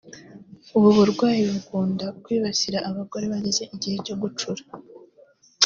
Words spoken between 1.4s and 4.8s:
bukunda kwibasira abagore bageze igihe cyo gucura